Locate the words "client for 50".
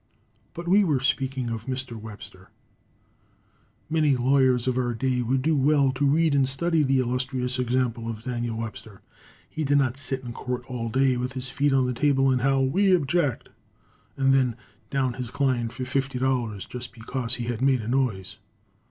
15.29-16.67